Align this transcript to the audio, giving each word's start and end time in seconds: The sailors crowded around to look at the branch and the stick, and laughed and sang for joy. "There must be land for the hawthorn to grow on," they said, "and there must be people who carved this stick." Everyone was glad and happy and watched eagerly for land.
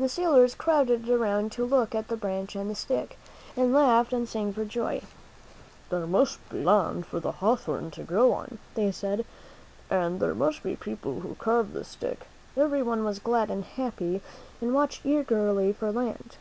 The 0.00 0.08
sailors 0.08 0.56
crowded 0.56 1.08
around 1.08 1.52
to 1.52 1.64
look 1.64 1.94
at 1.94 2.08
the 2.08 2.16
branch 2.16 2.56
and 2.56 2.68
the 2.68 2.74
stick, 2.74 3.16
and 3.56 3.72
laughed 3.72 4.12
and 4.12 4.28
sang 4.28 4.52
for 4.52 4.64
joy. 4.64 5.00
"There 5.90 6.08
must 6.08 6.40
be 6.48 6.60
land 6.64 7.06
for 7.06 7.20
the 7.20 7.30
hawthorn 7.38 7.92
to 7.92 8.02
grow 8.02 8.32
on," 8.32 8.58
they 8.74 8.90
said, 8.90 9.24
"and 9.88 10.18
there 10.18 10.34
must 10.34 10.64
be 10.64 10.74
people 10.74 11.20
who 11.20 11.36
carved 11.36 11.72
this 11.72 11.86
stick." 11.86 12.26
Everyone 12.56 13.04
was 13.04 13.20
glad 13.20 13.48
and 13.48 13.62
happy 13.64 14.22
and 14.60 14.74
watched 14.74 15.06
eagerly 15.06 15.72
for 15.72 15.92
land. 15.92 16.34